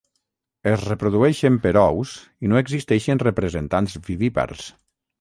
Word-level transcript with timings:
Es 0.71 0.85
reprodueixen 0.91 1.59
per 1.67 1.75
ous 1.83 2.15
i 2.47 2.51
no 2.55 2.59
existeixen 2.65 3.25
representants 3.29 3.99
vivípars. 4.11 4.69